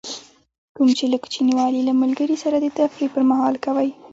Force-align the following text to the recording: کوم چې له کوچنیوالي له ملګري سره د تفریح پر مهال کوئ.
کوم 0.75 0.89
چې 0.97 1.05
له 1.11 1.17
کوچنیوالي 1.23 1.81
له 1.85 1.93
ملګري 2.01 2.35
سره 2.43 2.55
د 2.59 2.67
تفریح 2.79 3.09
پر 3.13 3.23
مهال 3.31 3.55
کوئ. 3.65 3.89